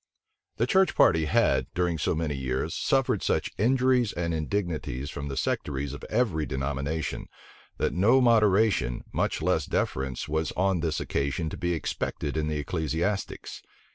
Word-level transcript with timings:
The 0.57 0.65
church 0.65 0.95
party 0.95 1.25
had, 1.25 1.67
during 1.75 1.99
so 1.99 2.15
many 2.15 2.33
years, 2.33 2.73
suffered 2.75 3.21
such 3.21 3.51
injuries 3.59 4.11
and 4.13 4.33
indignities 4.33 5.11
from 5.11 5.27
the 5.27 5.37
sectaries 5.37 5.93
of 5.93 6.03
every 6.05 6.47
denomination, 6.47 7.27
that 7.77 7.93
no 7.93 8.19
moderation, 8.19 9.03
much 9.13 9.43
less 9.43 9.67
deference, 9.67 10.27
was 10.27 10.51
on 10.53 10.79
this 10.79 10.99
occasion 10.99 11.51
to 11.51 11.55
be 11.57 11.73
expected 11.75 12.35
in 12.35 12.47
the 12.47 12.57
ecclesiastics. 12.57 13.61